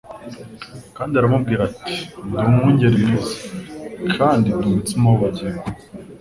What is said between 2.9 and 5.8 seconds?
mwiza" kandi" Ndi umutsima w'ubugingo.